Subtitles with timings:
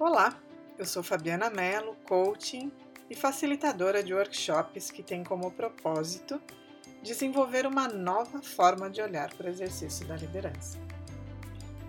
[0.00, 0.32] Olá,
[0.78, 2.70] eu sou Fabiana Mello, coaching
[3.10, 6.40] e facilitadora de workshops que tem como propósito
[7.02, 10.78] desenvolver uma nova forma de olhar para o exercício da liderança.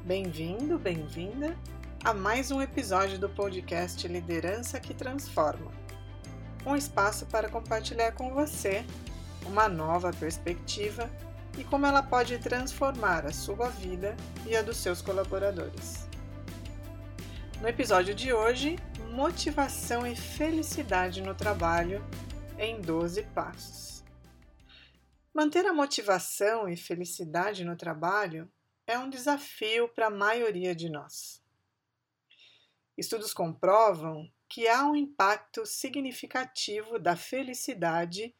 [0.03, 1.55] Bem-vindo, bem-vinda
[2.03, 5.71] a mais um episódio do podcast Liderança que Transforma
[6.65, 8.83] um espaço para compartilhar com você
[9.45, 11.07] uma nova perspectiva
[11.59, 16.09] e como ela pode transformar a sua vida e a dos seus colaboradores.
[17.61, 18.77] No episódio de hoje,
[19.11, 22.01] motivação e felicidade no trabalho
[22.57, 24.01] em 12 passos.
[25.33, 28.49] Manter a motivação e felicidade no trabalho
[28.87, 31.43] é um desafio para a maioria de nós.
[32.97, 38.33] Estudos comprovam que há um impacto significativo da felicidade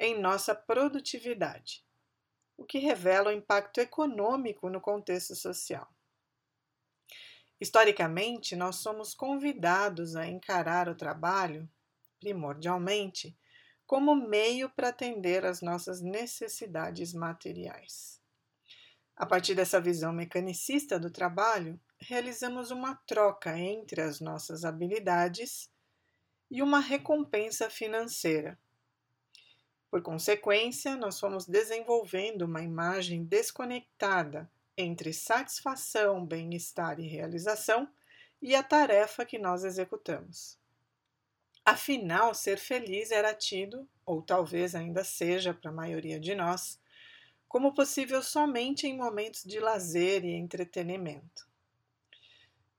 [0.00, 1.84] em nossa produtividade,
[2.56, 5.86] o que revela o impacto econômico no contexto social.
[7.62, 11.70] Historicamente, nós somos convidados a encarar o trabalho,
[12.18, 13.38] primordialmente,
[13.86, 18.20] como meio para atender às nossas necessidades materiais.
[19.14, 25.70] A partir dessa visão mecanicista do trabalho, realizamos uma troca entre as nossas habilidades
[26.50, 28.58] e uma recompensa financeira.
[29.88, 37.88] Por consequência, nós fomos desenvolvendo uma imagem desconectada entre satisfação, bem-estar e realização
[38.40, 40.58] e a tarefa que nós executamos.
[41.64, 46.80] Afinal, ser feliz era tido, ou talvez ainda seja para a maioria de nós,
[47.46, 51.46] como possível somente em momentos de lazer e entretenimento.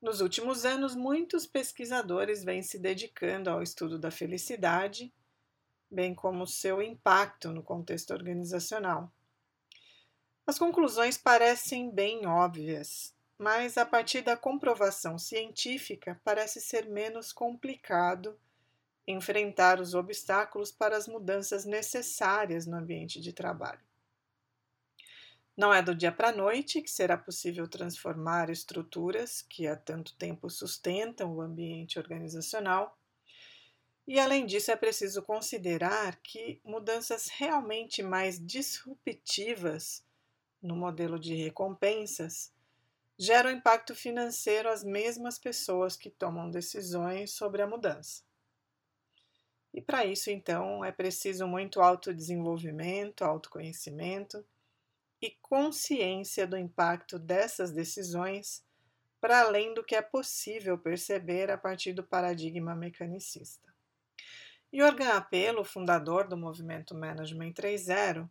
[0.02, 5.13] Nos últimos anos, muitos pesquisadores vêm se dedicando ao estudo da felicidade,
[5.89, 9.09] bem como seu impacto no contexto organizacional.
[10.45, 18.38] As conclusões parecem bem óbvias, mas a partir da comprovação científica parece ser menos complicado
[19.07, 23.81] enfrentar os obstáculos para as mudanças necessárias no ambiente de trabalho.
[25.56, 30.16] Não é do dia para a noite que será possível transformar estruturas que há tanto
[30.16, 32.97] tempo sustentam o ambiente organizacional.
[34.06, 40.03] E além disso, é preciso considerar que mudanças realmente mais disruptivas
[40.63, 42.51] no modelo de recompensas,
[43.18, 48.24] geram impacto financeiro às mesmas pessoas que tomam decisões sobre a mudança.
[49.74, 54.46] E para isso, então, é preciso muito autodesenvolvimento, autoconhecimento
[55.22, 58.63] e consciência do impacto dessas decisões
[59.19, 63.74] para além do que é possível perceber a partir do paradigma mecanicista.
[64.72, 68.30] Jorgen Apelo, fundador do movimento Management 3.0,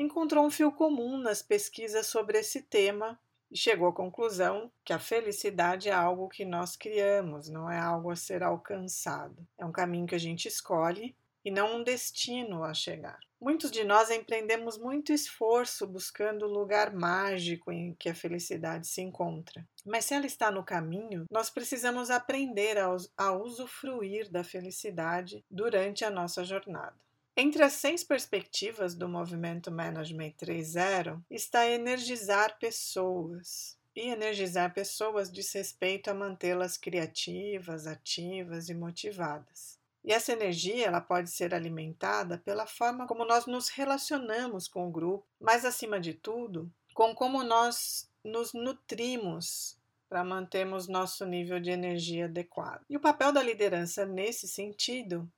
[0.00, 4.98] encontrou um fio comum nas pesquisas sobre esse tema e chegou à conclusão que a
[4.98, 9.46] felicidade é algo que nós criamos, não é algo a ser alcançado.
[9.58, 13.18] É um caminho que a gente escolhe e não um destino a chegar.
[13.40, 19.00] Muitos de nós empreendemos muito esforço buscando o lugar mágico em que a felicidade se
[19.00, 19.66] encontra.
[19.84, 26.10] Mas se ela está no caminho, nós precisamos aprender a, usufruir da felicidade durante a
[26.10, 26.96] nossa jornada.
[27.36, 33.78] Entre as seis perspectivas do movimento Management 3.0 está energizar pessoas.
[33.94, 39.78] E energizar pessoas diz respeito a mantê-las criativas, ativas e motivadas.
[40.04, 44.90] E essa energia ela pode ser alimentada pela forma como nós nos relacionamos com o
[44.90, 51.70] grupo, mas acima de tudo, com como nós nos nutrimos para mantermos nosso nível de
[51.70, 52.84] energia adequado.
[52.88, 55.30] E o papel da liderança nesse sentido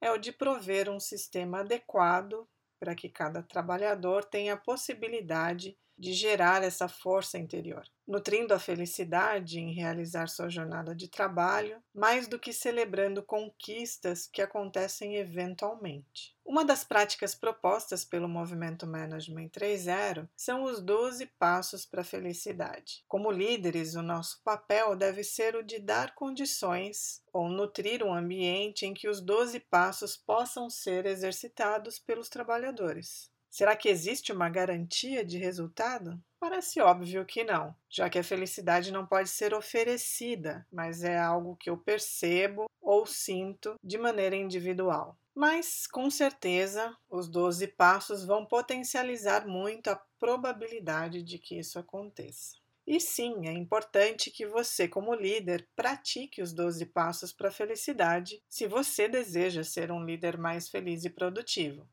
[0.00, 2.48] é o de prover um sistema adequado
[2.78, 9.60] para que cada trabalhador tenha a possibilidade de gerar essa força interior, nutrindo a felicidade
[9.60, 16.34] em realizar sua jornada de trabalho, mais do que celebrando conquistas que acontecem eventualmente.
[16.42, 23.04] Uma das práticas propostas pelo movimento Management 3.0 são os 12 passos para a felicidade.
[23.06, 28.86] Como líderes, o nosso papel deve ser o de dar condições ou nutrir um ambiente
[28.86, 33.30] em que os 12 passos possam ser exercitados pelos trabalhadores.
[33.50, 36.20] Será que existe uma garantia de resultado?
[36.38, 41.56] Parece óbvio que não, já que a felicidade não pode ser oferecida, mas é algo
[41.56, 45.16] que eu percebo ou sinto de maneira individual.
[45.34, 52.56] Mas, com certeza, os 12 passos vão potencializar muito a probabilidade de que isso aconteça.
[52.86, 58.42] E sim, é importante que você, como líder, pratique os 12 passos para a felicidade
[58.48, 61.86] se você deseja ser um líder mais feliz e produtivo.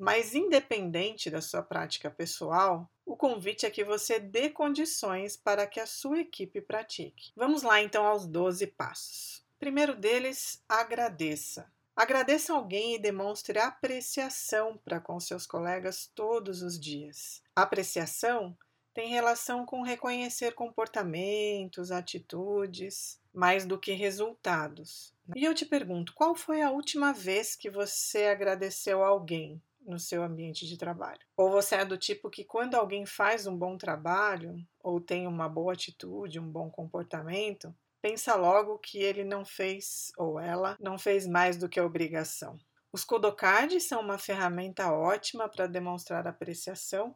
[0.00, 5.78] Mas, independente da sua prática pessoal, o convite é que você dê condições para que
[5.78, 7.32] a sua equipe pratique.
[7.36, 9.44] Vamos lá então aos 12 passos.
[9.58, 11.70] Primeiro deles, agradeça.
[11.94, 17.42] Agradeça alguém e demonstre apreciação para com seus colegas todos os dias.
[17.54, 18.56] Apreciação
[18.94, 25.12] tem relação com reconhecer comportamentos, atitudes, mais do que resultados.
[25.36, 30.22] E eu te pergunto, qual foi a última vez que você agradeceu alguém no seu
[30.22, 31.20] ambiente de trabalho?
[31.36, 35.48] Ou você é do tipo que quando alguém faz um bom trabalho ou tem uma
[35.48, 41.26] boa atitude, um bom comportamento, pensa logo que ele não fez ou ela não fez
[41.26, 42.58] mais do que a obrigação.
[42.92, 47.14] Os Kodocards são uma ferramenta ótima para demonstrar apreciação.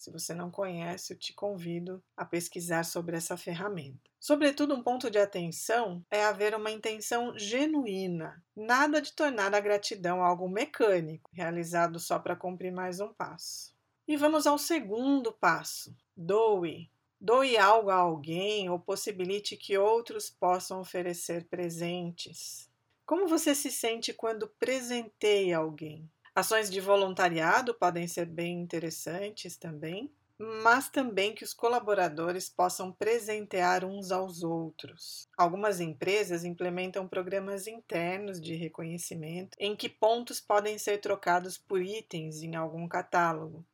[0.00, 4.00] Se você não conhece, eu te convido a pesquisar sobre essa ferramenta.
[4.18, 10.24] Sobretudo, um ponto de atenção é haver uma intenção genuína, nada de tornar a gratidão
[10.24, 13.74] algo mecânico, realizado só para cumprir mais um passo.
[14.08, 16.90] E vamos ao segundo passo: doe.
[17.20, 22.70] Doe algo a alguém ou possibilite que outros possam oferecer presentes.
[23.04, 26.10] Como você se sente quando presenteia alguém?
[26.40, 33.84] Ações de voluntariado podem ser bem interessantes também, mas também que os colaboradores possam presentear
[33.84, 35.28] uns aos outros.
[35.36, 42.42] Algumas empresas implementam programas internos de reconhecimento em que pontos podem ser trocados por itens
[42.42, 43.64] em algum catálogo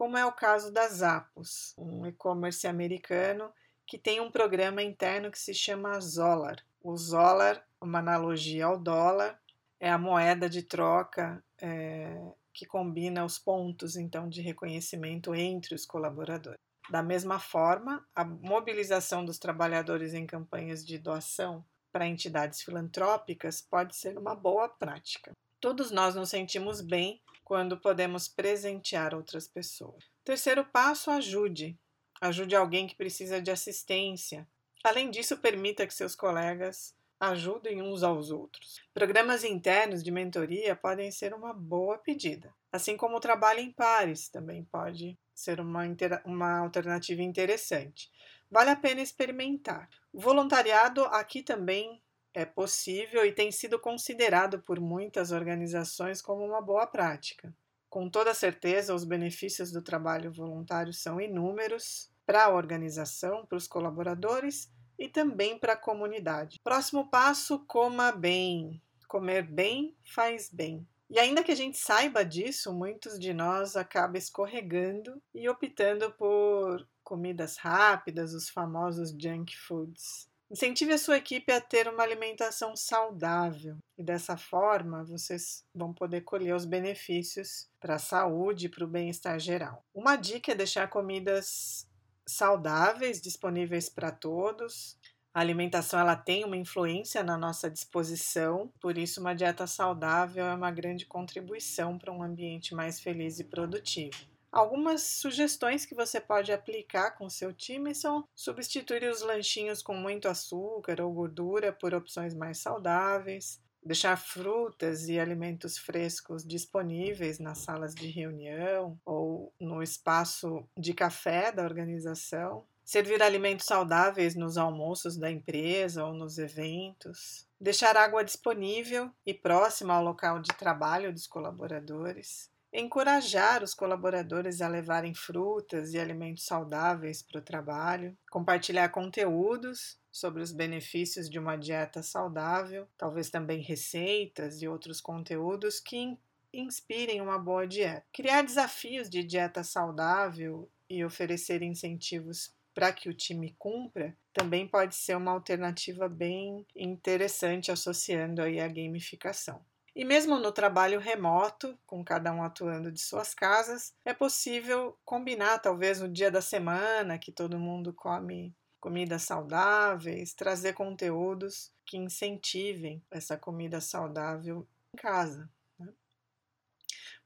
[0.00, 3.52] como é o caso da Zappos, um e-commerce americano
[3.86, 6.56] que tem um programa interno que se chama Zolar.
[6.82, 9.38] O Zolar, uma analogia ao dólar,
[9.78, 15.86] é a moeda de troca é, que combina os pontos então de reconhecimento entre os
[15.86, 16.58] colaboradores.
[16.90, 23.94] Da mesma forma, a mobilização dos trabalhadores em campanhas de doação para entidades filantrópicas pode
[23.94, 25.32] ser uma boa prática.
[25.60, 30.04] Todos nós nos sentimos bem quando podemos presentear outras pessoas.
[30.24, 31.78] Terceiro passo, ajude.
[32.20, 34.46] Ajude alguém que precisa de assistência.
[34.82, 38.80] Além disso, permita que seus colegas ajudem uns aos outros.
[38.94, 44.30] Programas internos de mentoria podem ser uma boa pedida, assim como o trabalho em pares
[44.30, 45.82] também pode ser uma,
[46.24, 48.10] uma alternativa interessante.
[48.50, 49.88] Vale a pena experimentar.
[50.12, 52.02] O voluntariado aqui também
[52.32, 57.54] é possível e tem sido considerado por muitas organizações como uma boa prática.
[57.88, 63.66] Com toda certeza, os benefícios do trabalho voluntário são inúmeros para a organização, para os
[63.66, 66.60] colaboradores e também para a comunidade.
[66.62, 68.80] Próximo passo: coma bem.
[69.08, 70.86] Comer bem faz bem.
[71.08, 76.86] E ainda que a gente saiba disso, muitos de nós acabam escorregando e optando por
[77.02, 80.30] comidas rápidas, os famosos junk foods.
[80.48, 86.22] Incentive a sua equipe a ter uma alimentação saudável e dessa forma vocês vão poder
[86.22, 89.84] colher os benefícios para a saúde e para o bem-estar geral.
[89.94, 91.88] Uma dica é deixar comidas
[92.30, 94.98] saudáveis disponíveis para todos.
[95.32, 100.54] A alimentação ela tem uma influência na nossa disposição, por isso uma dieta saudável é
[100.54, 104.16] uma grande contribuição para um ambiente mais feliz e produtivo.
[104.50, 110.26] Algumas sugestões que você pode aplicar com seu time são substituir os lanchinhos com muito
[110.26, 117.94] açúcar ou gordura por opções mais saudáveis, deixar frutas e alimentos frescos disponíveis nas salas
[117.94, 125.30] de reunião ou no espaço de café da organização, servir alimentos saudáveis nos almoços da
[125.30, 132.49] empresa ou nos eventos, deixar água disponível e próxima ao local de trabalho dos colaboradores
[132.72, 140.42] encorajar os colaboradores a levarem frutas e alimentos saudáveis para o trabalho, compartilhar conteúdos sobre
[140.42, 146.16] os benefícios de uma dieta saudável, talvez também receitas e outros conteúdos que
[146.52, 148.04] inspirem uma boa dieta.
[148.12, 154.94] Criar desafios de dieta saudável e oferecer incentivos para que o time cumpra também pode
[154.94, 159.64] ser uma alternativa bem interessante associando aí a gamificação.
[159.94, 165.58] E mesmo no trabalho remoto, com cada um atuando de suas casas, é possível combinar
[165.58, 173.04] talvez o dia da semana que todo mundo come comidas saudáveis, trazer conteúdos que incentivem
[173.10, 175.50] essa comida saudável em casa.
[175.78, 175.92] Né?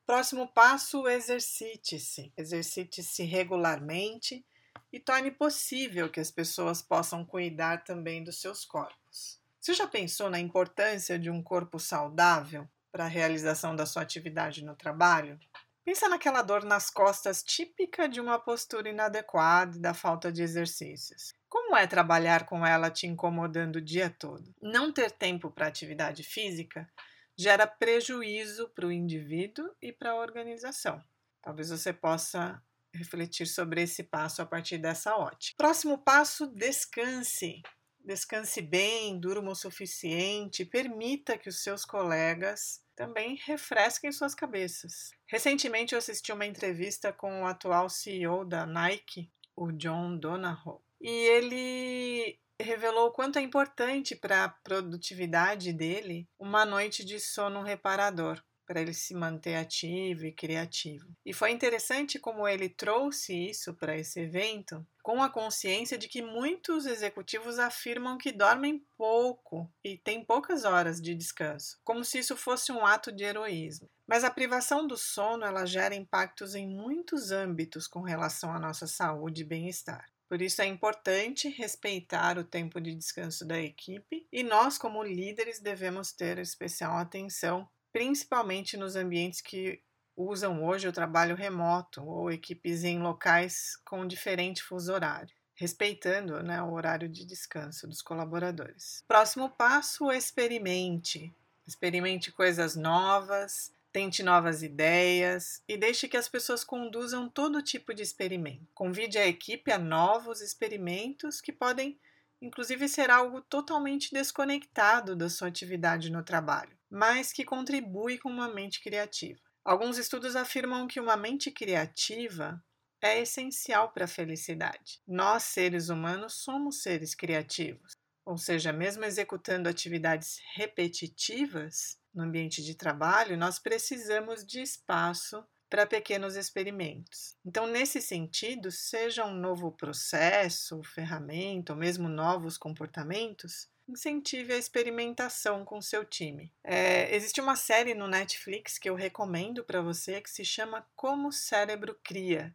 [0.04, 2.32] Próximo passo: exercite-se.
[2.36, 4.44] Exercite-se regularmente
[4.92, 9.40] e torne possível que as pessoas possam cuidar também dos seus corpos.
[9.64, 14.62] Você já pensou na importância de um corpo saudável para a realização da sua atividade
[14.62, 15.38] no trabalho?
[15.86, 21.32] Pensa naquela dor nas costas típica de uma postura inadequada e da falta de exercícios.
[21.48, 24.52] Como é trabalhar com ela te incomodando o dia todo?
[24.60, 26.86] Não ter tempo para atividade física
[27.34, 31.02] gera prejuízo para o indivíduo e para a organização.
[31.40, 32.62] Talvez você possa
[32.94, 35.56] refletir sobre esse passo a partir dessa ótica.
[35.56, 37.62] Próximo passo: descanse.
[38.04, 45.10] Descanse bem, durma o suficiente, permita que os seus colegas também refresquem suas cabeças.
[45.26, 51.08] Recentemente eu assisti uma entrevista com o atual CEO da Nike, o John Donahoe, e
[51.08, 58.42] ele revelou o quanto é importante para a produtividade dele uma noite de sono reparador
[58.66, 61.06] para ele se manter ativo e criativo.
[61.24, 66.22] E foi interessante como ele trouxe isso para esse evento, com a consciência de que
[66.22, 72.36] muitos executivos afirmam que dormem pouco e têm poucas horas de descanso, como se isso
[72.36, 73.88] fosse um ato de heroísmo.
[74.06, 78.86] Mas a privação do sono ela gera impactos em muitos âmbitos com relação à nossa
[78.86, 80.06] saúde e bem-estar.
[80.28, 85.60] Por isso é importante respeitar o tempo de descanso da equipe e nós, como líderes,
[85.60, 89.80] devemos ter especial atenção principalmente nos ambientes que
[90.16, 96.60] usam hoje o trabalho remoto ou equipes em locais com diferente fuso horário, respeitando né,
[96.60, 99.04] o horário de descanso dos colaboradores.
[99.06, 101.32] Próximo passo: experimente.
[101.64, 108.02] Experimente coisas novas, tente novas ideias e deixe que as pessoas conduzam todo tipo de
[108.02, 108.66] experimento.
[108.74, 111.96] Convide a equipe a novos experimentos que podem,
[112.44, 118.46] inclusive, ser algo totalmente desconectado da sua atividade no trabalho mas que contribui com uma
[118.46, 119.40] mente criativa.
[119.64, 122.64] Alguns estudos afirmam que uma mente criativa
[123.02, 125.00] é essencial para a felicidade.
[125.06, 132.76] Nós, seres humanos, somos seres criativos, ou seja, mesmo executando atividades repetitivas no ambiente de
[132.76, 137.36] trabalho, nós precisamos de espaço para pequenos experimentos.
[137.44, 145.64] Então, nesse sentido, seja um novo processo, ferramenta ou mesmo novos comportamentos, incentive a experimentação
[145.64, 146.54] com seu time.
[146.62, 151.26] É, existe uma série no Netflix que eu recomendo para você que se chama Como
[151.26, 152.54] o Cérebro Cria.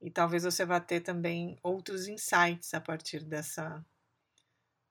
[0.00, 3.84] E talvez você vá ter também outros insights a partir dessa,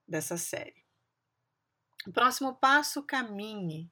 [0.08, 0.86] dessa série.
[2.06, 3.92] O próximo passo: caminhe.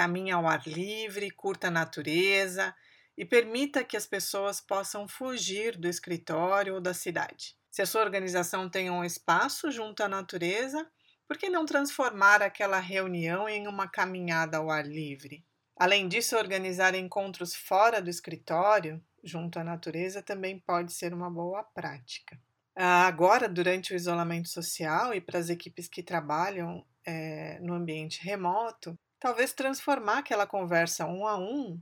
[0.00, 2.74] Caminhe ao ar livre, curta a natureza
[3.18, 7.54] e permita que as pessoas possam fugir do escritório ou da cidade.
[7.70, 10.90] Se a sua organização tem um espaço junto à natureza,
[11.28, 15.44] por que não transformar aquela reunião em uma caminhada ao ar livre?
[15.76, 21.62] Além disso, organizar encontros fora do escritório, junto à natureza, também pode ser uma boa
[21.62, 22.40] prática.
[22.74, 28.24] Ah, agora, durante o isolamento social e para as equipes que trabalham é, no ambiente
[28.24, 31.80] remoto, talvez transformar aquela conversa um a um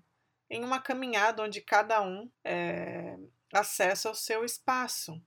[0.51, 3.17] em uma caminhada onde cada um é,
[3.53, 5.23] acessa o seu espaço,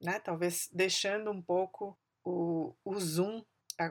[0.00, 0.20] né?
[0.20, 3.42] Talvez deixando um pouco o, o zoom,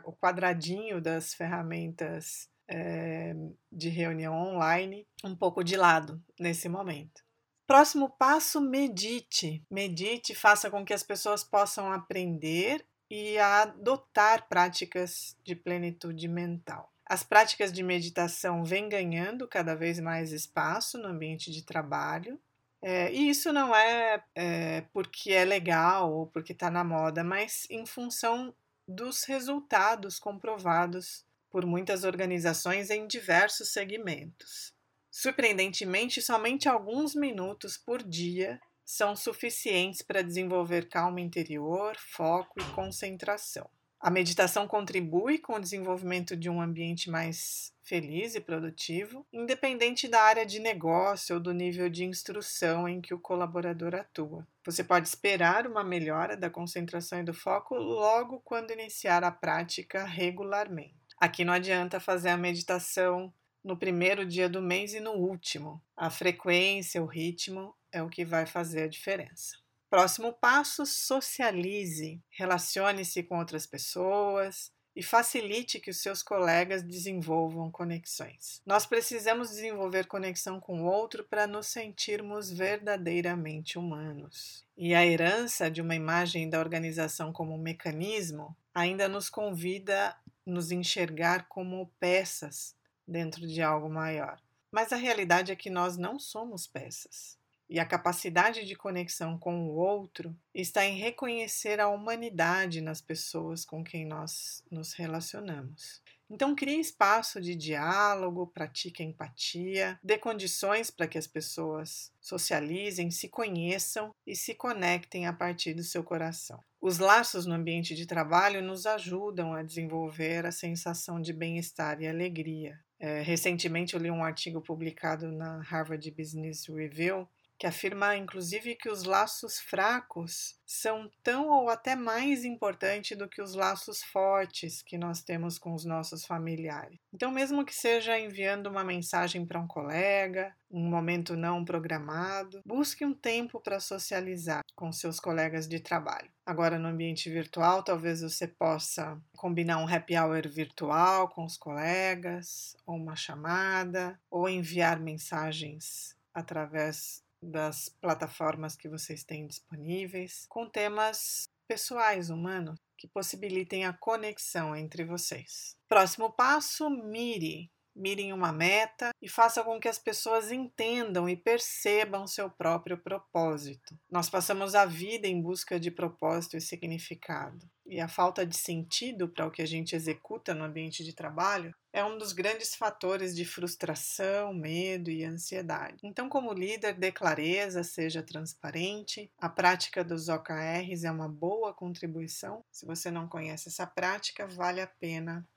[0.06, 3.34] o quadradinho das ferramentas é,
[3.72, 7.24] de reunião online um pouco de lado nesse momento.
[7.68, 9.64] Próximo passo: medite.
[9.72, 16.95] Medite, faça com que as pessoas possam aprender e adotar práticas de plenitude mental.
[17.06, 22.40] As práticas de meditação vêm ganhando cada vez mais espaço no ambiente de trabalho
[22.88, 27.66] é, e isso não é, é, porque é legal ou porque está na moda, mas
[27.68, 28.56] em função
[28.88, 34.72] dos resultados comprovados por muitas organizações em diversos segmentos.
[35.10, 43.68] Surpreendentemente, somente alguns minutos por dia são suficientes para desenvolver calma interior, foco e concentração.
[44.06, 50.22] A meditação contribui com o desenvolvimento de um ambiente mais feliz e produtivo, independente da
[50.22, 54.48] área de negócio ou do nível de instrução em que o colaborador atua.
[54.64, 60.04] Você pode esperar uma melhora da concentração e do foco logo quando iniciar a prática
[60.04, 60.94] regularmente.
[61.20, 63.34] Aqui não adianta fazer a meditação
[63.64, 65.82] no primeiro dia do mês e no último.
[65.98, 69.65] A frequência, o ritmo é o que vai fazer a diferença.
[69.90, 78.62] Próximo passo: socialize, relacione-se com outras pessoas e facilite que os seus colegas desenvolvam conexões.
[78.66, 84.66] Nós precisamos desenvolver conexão com o outro para nos sentirmos verdadeiramente humanos.
[84.78, 90.16] E a herança de uma imagem da organização como um mecanismo ainda nos convida a
[90.46, 92.76] nos enxergar como peças
[93.06, 94.40] dentro de algo maior.
[94.72, 97.38] Mas a realidade é que nós não somos peças.
[97.70, 103.66] E a capacidade de conexão com o outro está em reconhecer a humanidade nas pessoas
[103.66, 106.02] com quem nós nos relacionamos.
[106.30, 113.30] Então, crie espaço de diálogo, pratique empatia, dê condições para que as pessoas socializem, se
[113.30, 116.60] conheçam e se conectem a partir do seu coração.
[116.82, 122.08] Os laços no ambiente de trabalho nos ajudam a desenvolver a sensação de bem-estar e
[122.08, 122.80] alegria.
[123.00, 128.90] É, recentemente eu li um artigo publicado na Harvard Business Review que afirma inclusive que
[128.90, 134.98] os laços fracos são tão ou até mais importantes do que os laços fortes que
[134.98, 136.98] nós temos com os nossos familiares.
[137.14, 143.06] Então, mesmo que seja enviando uma mensagem para um colega, um momento não programado, busque
[143.06, 146.30] um tempo para socializar com seus colegas de trabalho.
[146.46, 152.76] Agora, no ambiente virtual, talvez você possa combinar um happy hour virtual com os colegas,
[152.86, 161.48] ou uma chamada, ou enviar mensagens através das plataformas que vocês têm disponíveis, com temas
[161.68, 165.76] pessoais, humanos, que possibilitem a conexão entre vocês.
[165.88, 167.72] Próximo passo: mire.
[167.98, 173.98] Mirem uma meta e faça com que as pessoas entendam e percebam seu próprio propósito.
[174.12, 177.66] Nós passamos a vida em busca de propósito e significado.
[177.86, 181.74] E a falta de sentido para o que a gente executa no ambiente de trabalho
[181.94, 186.00] é um dos grandes fatores de frustração, medo e ansiedade.
[186.04, 189.32] Então, como líder, dê clareza, seja transparente.
[189.38, 192.66] A prática dos OKRs é uma boa contribuição.
[192.72, 195.48] Se você não conhece essa prática, vale a pena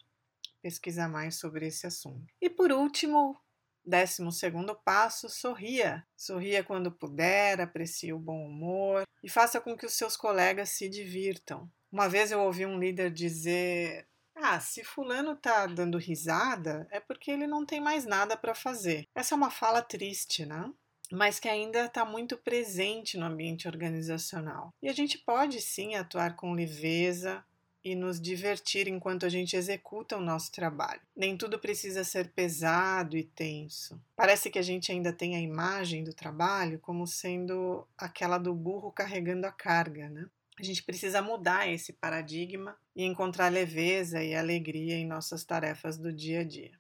[0.61, 2.27] pesquisar mais sobre esse assunto.
[2.41, 3.41] E por último,
[3.85, 6.07] décimo segundo passo, sorria.
[6.15, 10.89] Sorria quando puder, aprecie o bom humor e faça com que os seus colegas se
[10.89, 11.71] divirtam.
[11.91, 17.31] Uma vez eu ouvi um líder dizer: Ah, se Fulano tá dando risada, é porque
[17.31, 19.07] ele não tem mais nada para fazer.
[19.15, 20.71] Essa é uma fala triste, né?
[21.11, 24.75] Mas que ainda está muito presente no ambiente organizacional.
[24.83, 27.43] E a gente pode sim atuar com leveza,
[27.85, 31.01] e nos divertir enquanto a gente executa o nosso trabalho.
[31.17, 34.01] Nem tudo precisa ser pesado e tenso.
[34.17, 38.93] Parece que a gente ainda tem a imagem do trabalho como sendo aquela do burro
[38.93, 40.27] carregando a carga, né?
[40.59, 46.13] A gente precisa mudar esse paradigma e encontrar leveza e alegria em nossas tarefas do
[46.13, 46.73] dia a dia.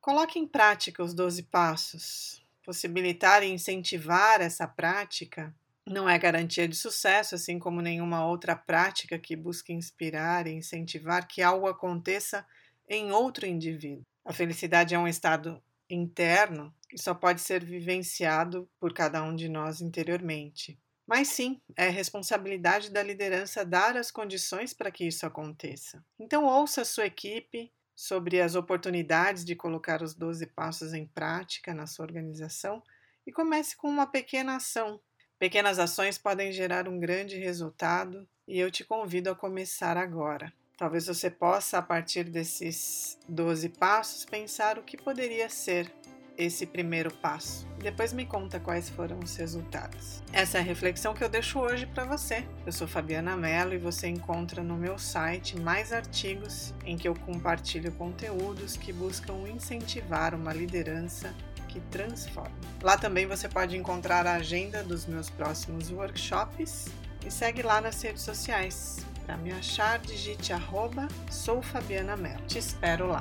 [0.00, 2.42] Coloque em prática os 12 passos.
[2.64, 5.54] Possibilitar e incentivar essa prática
[5.86, 11.28] não é garantia de sucesso, assim como nenhuma outra prática que busque inspirar e incentivar
[11.28, 12.44] que algo aconteça
[12.88, 14.02] em outro indivíduo.
[14.24, 19.48] A felicidade é um estado interno e só pode ser vivenciado por cada um de
[19.48, 20.78] nós interiormente.
[21.06, 26.04] Mas sim, é responsabilidade da liderança dar as condições para que isso aconteça.
[26.18, 31.72] Então, ouça a sua equipe sobre as oportunidades de colocar os 12 passos em prática
[31.72, 32.82] na sua organização
[33.26, 35.00] e comece com uma pequena ação
[35.38, 40.50] Pequenas ações podem gerar um grande resultado e eu te convido a começar agora.
[40.78, 45.92] Talvez você possa, a partir desses 12 passos, pensar o que poderia ser
[46.36, 47.66] esse primeiro passo.
[47.78, 50.22] Depois me conta quais foram os resultados.
[50.32, 52.44] Essa é a reflexão que eu deixo hoje para você.
[52.64, 57.14] Eu sou Fabiana Mello e você encontra no meu site mais artigos em que eu
[57.14, 61.34] compartilho conteúdos que buscam incentivar uma liderança
[61.68, 62.56] que transforma.
[62.82, 66.86] Lá também você pode encontrar a agenda dos meus próximos workshops
[67.24, 69.04] e segue lá nas redes sociais.
[69.26, 72.46] Para me achar, digite arroba sou Fabiana Mello.
[72.46, 73.20] Te espero lá.